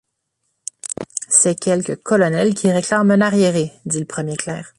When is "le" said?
3.99-4.07